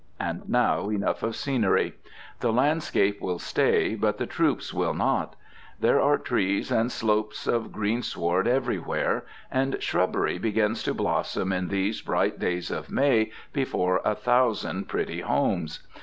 [0.19, 1.93] And now enough of scenery.
[2.39, 5.35] The landscape will stay, but the troops will not.
[5.79, 11.67] There are trees and slopes of green sward elsewhere, and shrubbery begins to blossom in
[11.67, 15.85] these bright days of May before a thousand pretty homes.